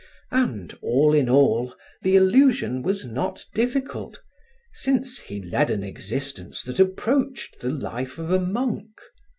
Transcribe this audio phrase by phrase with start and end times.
[0.31, 4.19] And, all in all, the illusion was not difficult,
[4.73, 8.89] since he led an existence that approached the life of a monk.